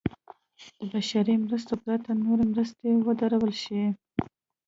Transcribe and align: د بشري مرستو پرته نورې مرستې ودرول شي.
د 0.79 0.81
بشري 0.93 1.35
مرستو 1.45 1.73
پرته 1.83 2.11
نورې 2.23 2.43
مرستې 2.51 2.89
ودرول 3.05 3.53
شي. 3.63 3.83